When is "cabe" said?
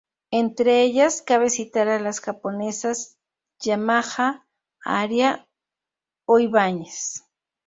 1.21-1.51